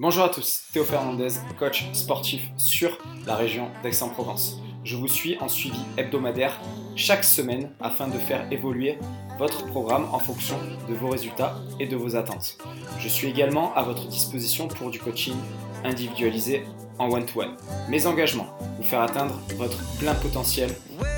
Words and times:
Bonjour 0.00 0.22
à 0.22 0.28
tous, 0.28 0.62
Théo 0.72 0.84
Fernandez, 0.84 1.30
coach 1.58 1.84
sportif 1.92 2.42
sur 2.56 2.96
la 3.26 3.34
région 3.34 3.68
d'Aix-en-Provence. 3.82 4.60
Je 4.84 4.94
vous 4.94 5.08
suis 5.08 5.36
en 5.40 5.48
suivi 5.48 5.80
hebdomadaire 5.96 6.56
chaque 6.94 7.24
semaine 7.24 7.72
afin 7.80 8.06
de 8.06 8.16
faire 8.16 8.46
évoluer 8.52 8.96
votre 9.40 9.66
programme 9.66 10.06
en 10.12 10.20
fonction 10.20 10.56
de 10.88 10.94
vos 10.94 11.08
résultats 11.08 11.56
et 11.80 11.86
de 11.88 11.96
vos 11.96 12.14
attentes. 12.14 12.58
Je 13.00 13.08
suis 13.08 13.26
également 13.26 13.74
à 13.74 13.82
votre 13.82 14.06
disposition 14.06 14.68
pour 14.68 14.92
du 14.92 15.00
coaching 15.00 15.34
individualisé 15.82 16.62
en 17.00 17.10
one-to-one. 17.10 17.56
Mes 17.88 18.06
engagements, 18.06 18.56
vous 18.76 18.84
faire 18.84 19.00
atteindre 19.00 19.34
votre 19.56 19.78
plein 19.98 20.14
potentiel 20.14 20.70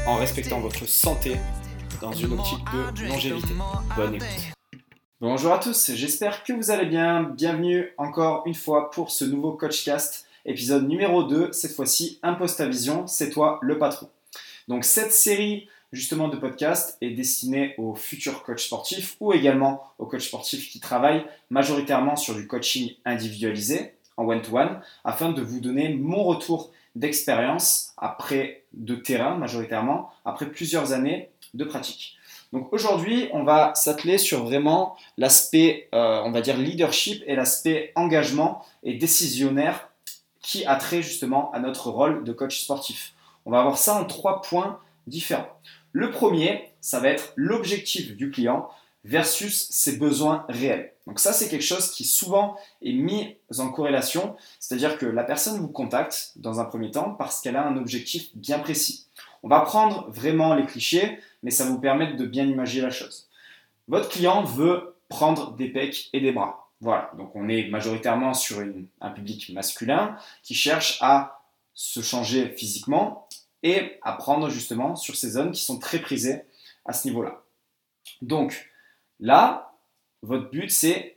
en 0.06 0.16
respectant 0.16 0.58
votre 0.58 0.88
santé 0.88 1.36
dans 2.00 2.12
une 2.12 2.32
optique 2.32 2.64
de 2.96 3.08
longévité. 3.08 3.52
Bonne 3.94 4.14
écoute. 4.14 4.54
Bonjour 5.22 5.52
à 5.52 5.58
tous, 5.58 5.90
j'espère 5.92 6.44
que 6.44 6.54
vous 6.54 6.70
allez 6.70 6.86
bien. 6.86 7.24
Bienvenue 7.24 7.92
encore 7.98 8.42
une 8.46 8.54
fois 8.54 8.90
pour 8.90 9.10
ce 9.10 9.26
nouveau 9.26 9.52
Coachcast, 9.52 10.26
épisode 10.46 10.88
numéro 10.88 11.24
2. 11.24 11.52
Cette 11.52 11.74
fois-ci, 11.74 12.18
Impose 12.22 12.56
ta 12.56 12.66
vision, 12.66 13.06
c'est 13.06 13.28
toi 13.28 13.58
le 13.60 13.76
patron. 13.76 14.08
Donc 14.66 14.86
cette 14.86 15.12
série 15.12 15.68
justement 15.92 16.28
de 16.28 16.38
podcast 16.38 16.96
est 17.02 17.10
destinée 17.10 17.74
aux 17.76 17.94
futurs 17.94 18.42
coachs 18.44 18.60
sportifs 18.60 19.18
ou 19.20 19.34
également 19.34 19.84
aux 19.98 20.06
coachs 20.06 20.22
sportifs 20.22 20.70
qui 20.70 20.80
travaillent 20.80 21.26
majoritairement 21.50 22.16
sur 22.16 22.34
du 22.34 22.46
coaching 22.46 22.94
individualisé 23.04 23.92
en 24.16 24.26
one-to-one 24.26 24.80
afin 25.04 25.32
de 25.32 25.42
vous 25.42 25.60
donner 25.60 25.92
mon 25.92 26.24
retour 26.24 26.72
d'expérience 26.96 27.92
après 27.98 28.62
de 28.72 28.94
terrain 28.94 29.36
majoritairement, 29.36 30.10
après 30.24 30.46
plusieurs 30.46 30.94
années 30.94 31.28
de 31.52 31.64
pratique. 31.64 32.16
Donc 32.52 32.72
aujourd'hui, 32.72 33.28
on 33.32 33.44
va 33.44 33.72
s'atteler 33.74 34.18
sur 34.18 34.44
vraiment 34.44 34.96
l'aspect, 35.16 35.88
euh, 35.94 36.20
on 36.24 36.32
va 36.32 36.40
dire, 36.40 36.56
leadership 36.56 37.22
et 37.26 37.36
l'aspect 37.36 37.92
engagement 37.94 38.64
et 38.82 38.94
décisionnaire 38.94 39.90
qui 40.42 40.64
a 40.66 40.76
trait 40.76 41.02
justement 41.02 41.52
à 41.52 41.60
notre 41.60 41.90
rôle 41.90 42.24
de 42.24 42.32
coach 42.32 42.60
sportif. 42.60 43.14
On 43.46 43.50
va 43.50 43.62
voir 43.62 43.78
ça 43.78 43.94
en 43.94 44.04
trois 44.04 44.42
points 44.42 44.80
différents. 45.06 45.48
Le 45.92 46.10
premier, 46.10 46.70
ça 46.80 46.98
va 47.00 47.08
être 47.08 47.32
l'objectif 47.36 48.16
du 48.16 48.30
client 48.30 48.68
versus 49.04 49.68
ses 49.70 49.96
besoins 49.96 50.44
réels. 50.48 50.92
Donc 51.06 51.18
ça, 51.18 51.32
c'est 51.32 51.48
quelque 51.48 51.64
chose 51.64 51.90
qui 51.90 52.04
souvent 52.04 52.56
est 52.82 52.92
mis 52.92 53.36
en 53.58 53.70
corrélation, 53.70 54.36
c'est-à-dire 54.58 54.98
que 54.98 55.06
la 55.06 55.24
personne 55.24 55.58
vous 55.58 55.68
contacte 55.68 56.32
dans 56.36 56.60
un 56.60 56.64
premier 56.64 56.90
temps 56.90 57.14
parce 57.14 57.40
qu'elle 57.40 57.56
a 57.56 57.66
un 57.66 57.76
objectif 57.76 58.28
bien 58.36 58.58
précis. 58.58 59.06
On 59.42 59.48
va 59.48 59.60
prendre 59.60 60.10
vraiment 60.10 60.54
les 60.54 60.66
clichés, 60.66 61.18
mais 61.42 61.50
ça 61.50 61.64
vous 61.64 61.80
permet 61.80 62.14
de 62.14 62.26
bien 62.26 62.46
imaginer 62.46 62.82
la 62.82 62.90
chose. 62.90 63.28
Votre 63.88 64.08
client 64.08 64.42
veut 64.44 64.96
prendre 65.08 65.56
des 65.56 65.68
pecs 65.68 66.10
et 66.12 66.20
des 66.20 66.32
bras. 66.32 66.70
Voilà, 66.80 67.10
donc 67.18 67.34
on 67.34 67.48
est 67.48 67.68
majoritairement 67.68 68.32
sur 68.32 68.62
un 69.00 69.10
public 69.10 69.50
masculin 69.50 70.16
qui 70.42 70.54
cherche 70.54 70.98
à 71.02 71.42
se 71.74 72.00
changer 72.00 72.50
physiquement 72.50 73.28
et 73.62 73.98
à 74.02 74.12
prendre 74.12 74.48
justement 74.48 74.96
sur 74.96 75.16
ces 75.16 75.30
zones 75.30 75.52
qui 75.52 75.62
sont 75.62 75.78
très 75.78 75.98
prisées 75.98 76.42
à 76.86 76.92
ce 76.92 77.08
niveau-là. 77.08 77.42
Donc 78.22 78.69
là, 79.20 79.72
votre 80.22 80.50
but 80.50 80.70
c'est 80.70 81.16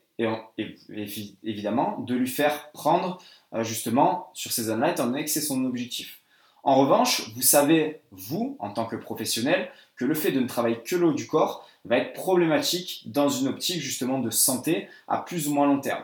évidemment 1.43 1.99
de 1.99 2.15
lui 2.15 2.27
faire 2.27 2.71
prendre 2.71 3.17
euh, 3.53 3.63
justement 3.63 4.29
sur 4.33 4.51
ces 4.51 4.63
zones-là 4.63 4.91
étant 4.91 5.07
donné 5.07 5.23
que 5.23 5.29
c'est 5.29 5.41
son 5.41 5.65
objectif. 5.65 6.21
En 6.63 6.75
revanche, 6.75 7.29
vous 7.35 7.41
savez, 7.41 8.01
vous, 8.11 8.55
en 8.59 8.71
tant 8.71 8.85
que 8.85 8.95
professionnel, 8.95 9.69
que 9.97 10.05
le 10.05 10.13
fait 10.13 10.31
de 10.31 10.39
ne 10.39 10.47
travailler 10.47 10.81
que 10.81 10.95
le 10.95 11.07
haut 11.07 11.13
du 11.13 11.27
corps 11.27 11.67
va 11.83 11.97
être 11.97 12.13
problématique 12.13 13.03
dans 13.07 13.27
une 13.27 13.47
optique 13.47 13.81
justement 13.81 14.19
de 14.19 14.29
santé 14.29 14.87
à 15.07 15.17
plus 15.17 15.47
ou 15.47 15.53
moins 15.53 15.67
long 15.67 15.81
terme. 15.81 16.03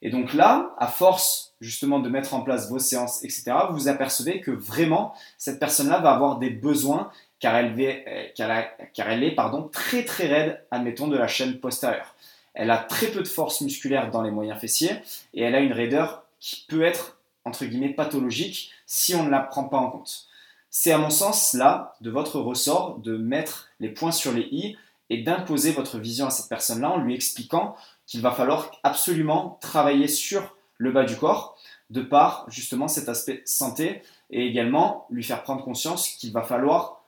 Et 0.00 0.10
donc 0.10 0.34
là, 0.34 0.74
à 0.78 0.88
force 0.88 1.54
justement 1.60 2.00
de 2.00 2.08
mettre 2.08 2.34
en 2.34 2.40
place 2.40 2.68
vos 2.68 2.80
séances, 2.80 3.22
etc., 3.22 3.52
vous 3.70 3.86
apercevez 3.86 4.40
que 4.40 4.50
vraiment, 4.50 5.14
cette 5.38 5.60
personne-là 5.60 6.00
va 6.00 6.10
avoir 6.10 6.38
des 6.38 6.50
besoins 6.50 7.12
car 7.42 7.56
elle, 7.56 7.78
est 7.80 9.36
très 9.72 10.04
très 10.04 10.28
raide, 10.28 10.64
admettons, 10.70 11.08
de 11.08 11.16
la 11.16 11.26
chaîne 11.26 11.58
postérieure. 11.58 12.14
Elle 12.54 12.70
a 12.70 12.78
très 12.78 13.08
peu 13.08 13.20
de 13.20 13.28
force 13.28 13.62
musculaire 13.62 14.12
dans 14.12 14.22
les 14.22 14.30
moyens 14.30 14.60
fessiers 14.60 14.92
et 15.34 15.42
elle 15.42 15.56
a 15.56 15.60
une 15.60 15.72
raideur 15.72 16.22
qui 16.38 16.64
peut 16.68 16.82
être 16.82 17.18
entre 17.44 17.64
guillemets 17.64 17.94
pathologique 17.94 18.70
si 18.86 19.16
on 19.16 19.24
ne 19.24 19.30
la 19.30 19.40
prend 19.40 19.64
pas 19.64 19.78
en 19.78 19.90
compte. 19.90 20.28
C'est 20.70 20.92
à 20.92 20.98
mon 20.98 21.10
sens 21.10 21.54
là 21.54 21.96
de 22.00 22.10
votre 22.10 22.38
ressort 22.38 22.98
de 22.98 23.16
mettre 23.16 23.70
les 23.80 23.88
points 23.88 24.12
sur 24.12 24.32
les 24.32 24.46
i 24.52 24.76
et 25.10 25.22
d'imposer 25.22 25.72
votre 25.72 25.98
vision 25.98 26.26
à 26.26 26.30
cette 26.30 26.48
personne-là 26.48 26.90
en 26.92 26.98
lui 26.98 27.14
expliquant 27.14 27.74
qu'il 28.06 28.20
va 28.20 28.30
falloir 28.30 28.70
absolument 28.84 29.58
travailler 29.60 30.06
sur 30.06 30.54
le 30.78 30.92
bas 30.92 31.04
du 31.04 31.16
corps 31.16 31.58
de 31.90 32.02
par 32.02 32.46
justement 32.48 32.86
cet 32.86 33.08
aspect 33.08 33.42
santé 33.46 34.02
et 34.30 34.46
également 34.46 35.06
lui 35.10 35.24
faire 35.24 35.42
prendre 35.42 35.64
conscience 35.64 36.08
qu'il 36.10 36.32
va 36.32 36.42
falloir 36.42 37.01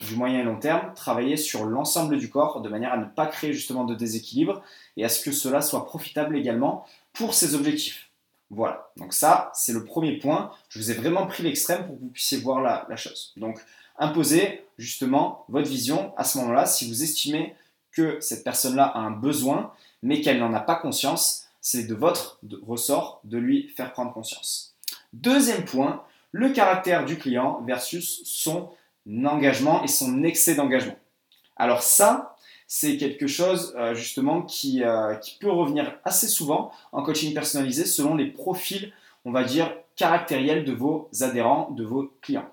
du 0.00 0.14
moyen 0.16 0.40
et 0.40 0.44
long 0.44 0.58
terme 0.58 0.92
travailler 0.94 1.36
sur 1.36 1.64
l'ensemble 1.64 2.18
du 2.18 2.28
corps 2.28 2.60
de 2.60 2.68
manière 2.68 2.92
à 2.92 2.96
ne 2.98 3.06
pas 3.06 3.26
créer 3.26 3.52
justement 3.52 3.84
de 3.84 3.94
déséquilibre 3.94 4.62
et 4.96 5.04
à 5.04 5.08
ce 5.08 5.24
que 5.24 5.32
cela 5.32 5.62
soit 5.62 5.86
profitable 5.86 6.36
également 6.36 6.84
pour 7.12 7.34
ses 7.34 7.54
objectifs. 7.54 8.10
Voilà, 8.50 8.90
donc 8.96 9.12
ça, 9.12 9.50
c'est 9.54 9.72
le 9.72 9.84
premier 9.84 10.18
point. 10.18 10.52
Je 10.68 10.78
vous 10.78 10.90
ai 10.90 10.94
vraiment 10.94 11.26
pris 11.26 11.42
l'extrême 11.42 11.86
pour 11.86 11.96
que 11.96 12.00
vous 12.00 12.10
puissiez 12.10 12.38
voir 12.38 12.60
la, 12.60 12.86
la 12.88 12.96
chose. 12.96 13.32
Donc, 13.36 13.58
imposez 13.98 14.64
justement 14.78 15.44
votre 15.48 15.68
vision 15.68 16.12
à 16.16 16.24
ce 16.24 16.38
moment-là. 16.38 16.66
Si 16.66 16.86
vous 16.86 17.02
estimez 17.02 17.56
que 17.90 18.20
cette 18.20 18.44
personne-là 18.44 18.84
a 18.84 18.98
un 18.98 19.10
besoin, 19.10 19.72
mais 20.02 20.20
qu'elle 20.20 20.38
n'en 20.38 20.54
a 20.54 20.60
pas 20.60 20.76
conscience, 20.76 21.46
c'est 21.60 21.84
de 21.84 21.94
votre 21.94 22.38
ressort 22.62 23.20
de 23.24 23.38
lui 23.38 23.68
faire 23.70 23.92
prendre 23.92 24.12
conscience. 24.12 24.76
Deuxième 25.12 25.64
point, 25.64 26.04
le 26.30 26.50
caractère 26.50 27.04
du 27.04 27.18
client 27.18 27.62
versus 27.66 28.22
son 28.24 28.70
engagement 29.24 29.82
et 29.84 29.88
son 29.88 30.22
excès 30.24 30.54
d'engagement. 30.54 30.96
Alors 31.56 31.82
ça, 31.82 32.36
c'est 32.66 32.96
quelque 32.96 33.26
chose 33.26 33.74
euh, 33.78 33.94
justement 33.94 34.42
qui, 34.42 34.82
euh, 34.82 35.14
qui, 35.16 35.38
peut 35.38 35.50
revenir 35.50 35.98
assez 36.04 36.26
souvent 36.26 36.72
en 36.92 37.02
coaching 37.02 37.32
personnalisé 37.32 37.84
selon 37.84 38.14
les 38.14 38.26
profils, 38.26 38.92
on 39.24 39.32
va 39.32 39.44
dire, 39.44 39.72
caractériels 39.94 40.64
de 40.64 40.72
vos 40.72 41.08
adhérents, 41.20 41.70
de 41.70 41.84
vos 41.84 42.12
clients. 42.20 42.48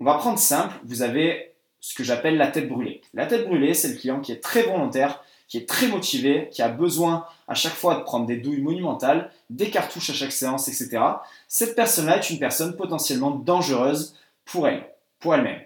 On 0.00 0.04
va 0.04 0.14
prendre 0.14 0.38
simple, 0.38 0.74
vous 0.84 1.02
avez 1.02 1.54
ce 1.80 1.94
que 1.94 2.04
j'appelle 2.04 2.36
la 2.36 2.48
tête 2.48 2.68
brûlée. 2.68 3.02
La 3.14 3.26
tête 3.26 3.46
brûlée, 3.46 3.74
c'est 3.74 3.88
le 3.88 3.96
client 3.96 4.20
qui 4.20 4.32
est 4.32 4.40
très 4.40 4.62
volontaire, 4.62 5.22
qui 5.48 5.58
est 5.58 5.68
très 5.68 5.88
motivé, 5.88 6.48
qui 6.50 6.62
a 6.62 6.68
besoin 6.68 7.26
à 7.46 7.54
chaque 7.54 7.74
fois 7.74 7.96
de 7.96 8.02
prendre 8.02 8.26
des 8.26 8.36
douilles 8.36 8.62
monumentales, 8.62 9.30
des 9.50 9.70
cartouches 9.70 10.10
à 10.10 10.14
chaque 10.14 10.32
séance, 10.32 10.68
etc. 10.68 11.02
Cette 11.48 11.76
personne-là 11.76 12.18
est 12.18 12.30
une 12.30 12.38
personne 12.38 12.76
potentiellement 12.76 13.30
dangereuse 13.30 14.16
pour 14.44 14.66
elle, 14.66 14.91
pour 15.22 15.34
elle-même. 15.34 15.60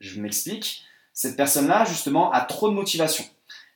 Je 0.00 0.20
m'explique 0.20 0.84
cette 1.12 1.36
personne-là, 1.36 1.84
justement, 1.84 2.30
a 2.30 2.42
trop 2.42 2.68
de 2.68 2.74
motivation. 2.74 3.24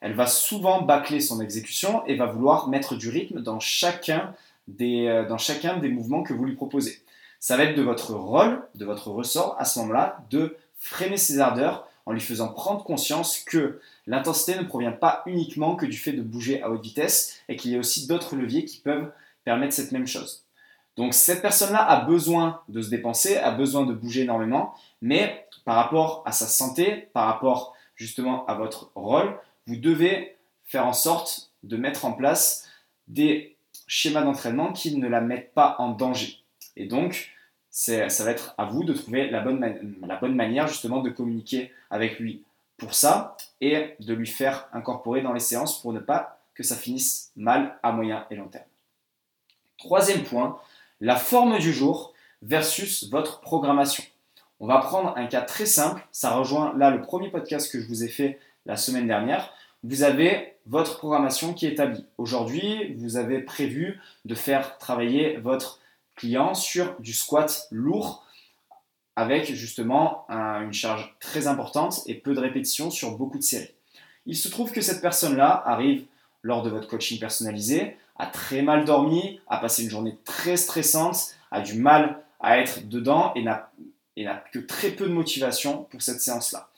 Elle 0.01 0.15
va 0.15 0.27
souvent 0.27 0.83
bâcler 0.83 1.21
son 1.21 1.41
exécution 1.41 2.07
et 2.07 2.15
va 2.15 2.27
vouloir 2.27 2.69
mettre 2.69 2.95
du 2.95 3.09
rythme 3.09 3.41
dans 3.41 3.59
chacun 3.59 4.35
des, 4.69 5.07
euh, 5.07 5.27
dans 5.27 5.39
chacun 5.39 5.79
des 5.79 5.89
mouvements 5.89 6.23
que 6.23 6.33
vous 6.33 6.45
lui 6.45 6.55
proposez. 6.55 7.03
Ça 7.41 7.57
va 7.57 7.65
être 7.65 7.77
de 7.77 7.83
votre 7.83 8.15
rôle, 8.15 8.63
de 8.77 8.85
votre 8.85 9.11
ressort 9.11 9.57
à 9.59 9.65
ce 9.65 9.81
moment-là, 9.81 10.25
de 10.31 10.57
freiner 10.77 11.17
ses 11.17 11.41
ardeurs 11.41 11.89
en 12.07 12.13
lui 12.13 12.21
faisant 12.21 12.53
prendre 12.53 12.85
conscience 12.85 13.41
que 13.41 13.81
l'intensité 14.07 14.57
ne 14.57 14.65
provient 14.65 14.93
pas 14.93 15.23
uniquement 15.27 15.77
que 15.77 15.87
du 15.87 15.97
fait 15.97 16.13
de 16.13 16.23
bouger 16.23 16.63
à 16.63 16.71
haute 16.71 16.83
vitesse 16.83 17.41
et 17.49 17.57
qu'il 17.57 17.73
y 17.73 17.77
a 17.77 17.79
aussi 17.79 18.07
d'autres 18.07 18.37
leviers 18.37 18.65
qui 18.65 18.79
peuvent 18.79 19.11
permettre 19.45 19.75
cette 19.75 19.93
même 19.93 20.07
chose. 20.07 20.45
Donc 20.97 21.15
cette 21.15 21.41
personne-là 21.41 21.83
a 21.83 22.05
besoin 22.05 22.61
de 22.69 22.83
se 22.83 22.91
dépenser, 22.91 23.39
a 23.39 23.51
besoin 23.51 23.87
de 23.87 23.95
bouger 23.95 24.23
énormément, 24.23 24.75
mais 25.01 25.47
par 25.65 25.77
rapport 25.77 26.23
à 26.27 26.33
sa 26.33 26.47
santé, 26.47 27.09
par 27.13 27.27
rapport 27.27 27.75
justement 27.97 28.45
à 28.47 28.55
votre 28.55 28.91
rôle, 28.95 29.39
vous 29.67 29.77
devez 29.77 30.37
faire 30.65 30.87
en 30.87 30.93
sorte 30.93 31.51
de 31.63 31.77
mettre 31.77 32.05
en 32.05 32.13
place 32.13 32.69
des 33.09 33.57
schémas 33.87 34.23
d'entraînement 34.23 34.73
qui 34.73 34.97
ne 34.97 35.09
la 35.09 35.21
mettent 35.21 35.55
pas 35.55 35.77
en 35.79 35.91
danger. 35.91 36.43
Et 36.77 36.87
donc, 36.87 37.31
ça 37.71 38.07
va 38.25 38.31
être 38.31 38.55
à 38.59 38.67
vous 38.67 38.85
de 38.85 38.93
trouver 38.93 39.31
la 39.31 39.41
bonne, 39.41 39.97
la 40.07 40.17
bonne 40.17 40.35
manière 40.35 40.69
justement 40.69 41.01
de 41.01 41.11
communiquer 41.11 41.73
avec 41.91 42.19
lui 42.19 42.43
pour 42.77 42.95
ça 42.95 43.37
et 43.61 43.95
de 44.01 44.15
lui 44.15 44.27
faire 44.27 44.69
incorporer 44.73 45.23
dans 45.23 45.33
les 45.33 45.41
séances 45.41 45.81
pour 45.81 45.93
ne 45.93 46.01
pas 46.01 46.41
que 46.55 46.63
ça 46.63 46.77
finisse 46.77 47.33
mal 47.37 47.79
à 47.83 47.93
moyen 47.93 48.27
et 48.31 48.37
long 48.37 48.49
terme. 48.49 48.65
Troisième 49.79 50.23
point, 50.25 50.59
la 51.03 51.17
forme 51.17 51.59
du 51.59 51.73
jour 51.73 52.15
versus 52.43 53.11
votre 53.11 53.41
programmation. 53.41 54.05
On 54.61 54.69
va 54.69 54.79
prendre 54.79 55.13
un 55.17 55.27
cas 55.27 55.41
très 55.41 55.67
simple, 55.67 56.01
ça 56.13 56.31
rejoint 56.31 56.75
là 56.79 56.91
le 56.91 57.03
premier 57.03 57.29
podcast 57.29 57.71
que 57.73 57.81
je 57.81 57.89
vous 57.89 58.05
ai 58.05 58.09
fait 58.09 58.39
la 58.67 58.77
semaine 58.77 59.09
dernière. 59.09 59.53
Vous 59.83 60.05
avez 60.05 60.55
votre 60.67 60.99
programmation 60.99 61.55
qui 61.55 61.67
est 61.67 61.73
établie. 61.73 62.07
Aujourd'hui, 62.19 62.95
vous 62.95 63.17
avez 63.17 63.41
prévu 63.41 64.01
de 64.25 64.37
faire 64.37 64.79
travailler 64.79 65.39
votre 65.39 65.81
client 66.15 66.55
sur 66.55 66.95
du 67.01 67.13
squat 67.13 67.67
lourd 67.73 68.25
avec 69.17 69.53
justement 69.53 70.25
une 70.29 70.73
charge 70.73 71.17
très 71.19 71.49
importante 71.49 72.03
et 72.07 72.15
peu 72.15 72.33
de 72.33 72.41
répétitions 72.41 72.93
sur 72.93 73.19
beaucoup 73.19 73.39
de 73.39 73.43
séries. 73.43 73.75
Il 74.25 74.37
se 74.37 74.49
trouve 74.49 74.71
que 74.71 74.81
cette 74.81 75.03
personne-là 75.03 75.65
arrive 75.67 76.05
lors 76.43 76.63
de 76.63 76.71
votre 76.71 76.87
coaching 76.87 77.19
personnalisé 77.19 77.97
a 78.23 78.27
très 78.27 78.63
mal 78.63 78.85
dormi, 78.85 79.41
a 79.49 79.59
passé 79.59 79.83
une 79.83 79.91
journée 79.91 80.17
très 80.25 80.57
stressante, 80.57 81.35
a 81.51 81.61
du 81.61 81.75
mal 81.75 82.23
à 82.39 82.59
être 82.59 82.89
dedans 82.89 83.33
et 83.35 83.43
n'a 83.43 83.71
que 84.53 84.61
très 84.61 84.91
peu 84.91 85.09
de 85.09 85.13
motivation 85.13 85.89
pour 85.91 86.03
cette 86.03 86.21
séance-là. 86.21 86.69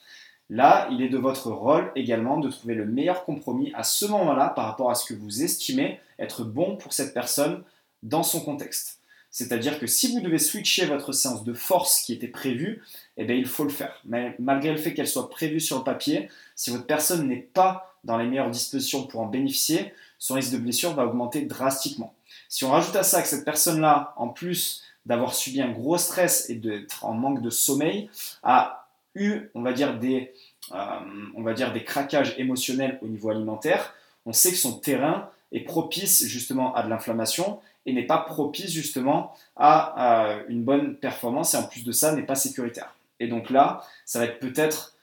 Là, 0.49 0.87
il 0.91 1.03
est 1.03 1.09
de 1.09 1.19
votre 1.19 1.51
rôle 1.51 1.91
également 1.95 2.37
de 2.39 2.49
trouver 2.49 2.73
le 2.73 2.85
meilleur 2.85 3.25
compromis 3.25 3.71
à 3.75 3.83
ce 3.83 4.07
moment-là 4.07 4.49
par 4.49 4.65
rapport 4.65 4.89
à 4.89 4.95
ce 4.95 5.05
que 5.05 5.17
vous 5.19 5.43
estimez 5.43 5.99
être 6.17 6.43
bon 6.43 6.77
pour 6.77 6.93
cette 6.93 7.13
personne 7.13 7.63
dans 8.01 8.23
son 8.23 8.41
contexte. 8.41 8.99
C'est-à-dire 9.29 9.79
que 9.79 9.85
si 9.85 10.13
vous 10.13 10.21
devez 10.21 10.39
switcher 10.39 10.85
votre 10.85 11.11
séance 11.11 11.43
de 11.43 11.53
force 11.53 12.01
qui 12.01 12.13
était 12.13 12.27
prévue, 12.27 12.81
eh 13.17 13.25
bien, 13.25 13.35
il 13.35 13.45
faut 13.45 13.65
le 13.65 13.69
faire. 13.69 14.01
Mais 14.05 14.35
malgré 14.39 14.71
le 14.71 14.77
fait 14.77 14.95
qu'elle 14.95 15.07
soit 15.07 15.29
prévue 15.29 15.59
sur 15.59 15.77
le 15.77 15.83
papier, 15.83 16.29
si 16.55 16.71
votre 16.71 16.85
personne 16.85 17.27
n'est 17.27 17.49
pas 17.53 17.94
dans 18.05 18.17
les 18.17 18.25
meilleures 18.25 18.49
dispositions 18.49 19.05
pour 19.05 19.21
en 19.21 19.25
bénéficier, 19.25 19.93
son 20.17 20.35
risque 20.35 20.53
de 20.53 20.57
blessure 20.57 20.93
va 20.93 21.05
augmenter 21.05 21.41
drastiquement. 21.41 22.13
Si 22.47 22.63
on 22.63 22.71
rajoute 22.71 22.95
à 22.95 23.03
ça 23.03 23.21
que 23.21 23.27
cette 23.27 23.45
personne-là, 23.45 24.13
en 24.15 24.29
plus 24.29 24.83
d'avoir 25.05 25.33
subi 25.33 25.61
un 25.61 25.71
gros 25.71 25.97
stress 25.97 26.49
et 26.49 26.55
d'être 26.55 27.05
en 27.05 27.13
manque 27.13 27.41
de 27.41 27.49
sommeil, 27.49 28.09
a 28.43 28.87
eu, 29.13 29.49
on 29.53 29.61
va 29.61 29.73
dire, 29.73 29.99
des, 29.99 30.33
euh, 30.73 30.99
on 31.35 31.43
va 31.43 31.53
dire, 31.53 31.73
des 31.73 31.83
craquages 31.83 32.33
émotionnels 32.37 32.99
au 33.01 33.07
niveau 33.07 33.29
alimentaire, 33.29 33.93
on 34.25 34.33
sait 34.33 34.51
que 34.51 34.57
son 34.57 34.79
terrain 34.79 35.29
est 35.51 35.61
propice 35.61 36.25
justement 36.25 36.73
à 36.75 36.83
de 36.83 36.89
l'inflammation 36.89 37.59
et 37.85 37.93
n'est 37.93 38.07
pas 38.07 38.17
propice 38.17 38.71
justement 38.71 39.33
à, 39.55 40.39
une 40.49 40.63
bonne 40.63 40.95
performance 40.95 41.53
et 41.53 41.57
en 41.57 41.63
plus 41.63 41.83
de 41.83 41.91
ça 41.91 42.13
n'est 42.13 42.23
pas 42.23 42.35
sécuritaire. 42.35 42.95
Et 43.19 43.27
donc 43.27 43.49
là, 43.49 43.83
ça 44.05 44.19
va 44.19 44.25
être 44.25 44.39
peut-être, 44.39 44.94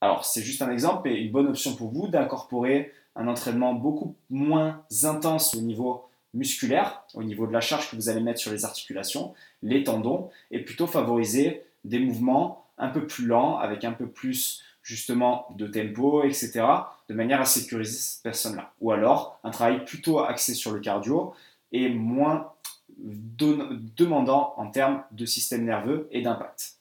alors 0.00 0.24
c'est 0.24 0.42
juste 0.42 0.62
un 0.62 0.70
exemple, 0.70 1.08
mais 1.08 1.20
une 1.20 1.32
bonne 1.32 1.48
option 1.48 1.74
pour 1.74 1.90
vous 1.90 2.08
d'incorporer 2.08 2.92
un 3.16 3.26
entraînement 3.26 3.74
beaucoup 3.74 4.14
moins 4.30 4.82
intense 5.02 5.54
au 5.54 5.60
niveau 5.60 6.04
musculaire, 6.34 7.02
au 7.14 7.22
niveau 7.22 7.46
de 7.46 7.52
la 7.52 7.60
charge 7.60 7.90
que 7.90 7.96
vous 7.96 8.08
allez 8.08 8.20
mettre 8.20 8.38
sur 8.38 8.52
les 8.52 8.64
articulations, 8.64 9.34
les 9.62 9.82
tendons, 9.82 10.30
et 10.50 10.60
plutôt 10.60 10.86
favoriser 10.86 11.64
des 11.84 11.98
mouvements 11.98 12.66
un 12.76 12.88
peu 12.88 13.06
plus 13.06 13.26
lent, 13.26 13.56
avec 13.56 13.84
un 13.84 13.92
peu 13.92 14.06
plus 14.06 14.62
justement 14.82 15.46
de 15.56 15.66
tempo, 15.66 16.22
etc., 16.22 16.64
de 17.08 17.14
manière 17.14 17.40
à 17.40 17.44
sécuriser 17.44 17.98
cette 17.98 18.22
personne-là. 18.22 18.72
Ou 18.80 18.92
alors 18.92 19.40
un 19.42 19.50
travail 19.50 19.84
plutôt 19.84 20.20
axé 20.20 20.54
sur 20.54 20.72
le 20.72 20.80
cardio 20.80 21.34
et 21.72 21.90
moins 21.90 22.52
demandant 22.98 24.54
en 24.56 24.70
termes 24.70 25.02
de 25.12 25.26
système 25.26 25.64
nerveux 25.64 26.08
et 26.10 26.22
d'impact. 26.22 26.77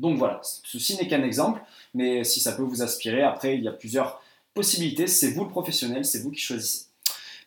Donc 0.00 0.16
voilà, 0.16 0.40
ceci 0.42 0.96
n'est 0.96 1.06
qu'un 1.06 1.22
exemple, 1.22 1.60
mais 1.92 2.24
si 2.24 2.40
ça 2.40 2.52
peut 2.52 2.62
vous 2.62 2.82
inspirer, 2.82 3.22
après 3.22 3.56
il 3.56 3.62
y 3.62 3.68
a 3.68 3.72
plusieurs 3.72 4.22
possibilités, 4.54 5.06
c'est 5.06 5.32
vous 5.32 5.44
le 5.44 5.50
professionnel, 5.50 6.06
c'est 6.06 6.20
vous 6.20 6.30
qui 6.30 6.40
choisissez. 6.40 6.86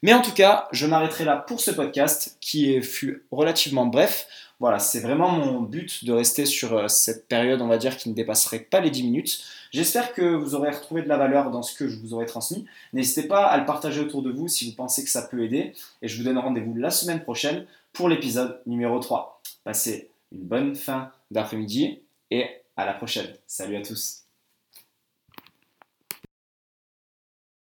Mais 0.03 0.13
en 0.13 0.21
tout 0.21 0.33
cas, 0.33 0.67
je 0.71 0.85
m'arrêterai 0.85 1.25
là 1.25 1.37
pour 1.37 1.61
ce 1.61 1.71
podcast 1.71 2.37
qui 2.41 2.79
fut 2.81 3.25
relativement 3.31 3.87
bref. 3.87 4.27
Voilà, 4.59 4.77
c'est 4.77 4.99
vraiment 4.99 5.31
mon 5.31 5.61
but 5.61 6.05
de 6.05 6.11
rester 6.11 6.45
sur 6.45 6.77
euh, 6.77 6.87
cette 6.87 7.27
période, 7.27 7.61
on 7.61 7.67
va 7.67 7.77
dire, 7.77 7.97
qui 7.97 8.09
ne 8.09 8.13
dépasserait 8.13 8.59
pas 8.59 8.81
les 8.81 8.91
10 8.91 9.03
minutes. 9.03 9.43
J'espère 9.71 10.13
que 10.13 10.21
vous 10.21 10.55
aurez 10.55 10.69
retrouvé 10.69 11.01
de 11.01 11.09
la 11.09 11.17
valeur 11.17 11.51
dans 11.51 11.63
ce 11.63 11.75
que 11.75 11.87
je 11.87 11.97
vous 11.97 12.13
aurai 12.13 12.25
transmis. 12.25 12.65
N'hésitez 12.93 13.23
pas 13.23 13.45
à 13.45 13.57
le 13.57 13.65
partager 13.65 13.99
autour 13.99 14.21
de 14.21 14.31
vous 14.31 14.47
si 14.47 14.69
vous 14.69 14.75
pensez 14.75 15.03
que 15.03 15.09
ça 15.09 15.23
peut 15.23 15.43
aider. 15.43 15.73
Et 16.01 16.07
je 16.07 16.17
vous 16.17 16.23
donne 16.23 16.37
rendez-vous 16.37 16.75
la 16.75 16.91
semaine 16.91 17.23
prochaine 17.23 17.65
pour 17.93 18.09
l'épisode 18.09 18.61
numéro 18.67 18.99
3. 18.99 19.41
Passez 19.63 20.11
une 20.31 20.43
bonne 20.43 20.75
fin 20.75 21.11
d'après-midi 21.31 22.01
et 22.33 22.63
à 22.75 22.85
la 22.85 22.93
prochaine. 22.95 23.37
Salut 23.45 23.77
à 23.77 23.81
tous. 23.81 24.22